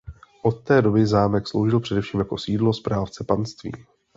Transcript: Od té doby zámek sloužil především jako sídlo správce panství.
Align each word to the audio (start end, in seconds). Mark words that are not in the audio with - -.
Od 0.41 0.63
té 0.63 0.81
doby 0.81 1.07
zámek 1.07 1.47
sloužil 1.47 1.79
především 1.79 2.19
jako 2.19 2.37
sídlo 2.37 2.73
správce 2.73 3.23
panství. 3.23 3.71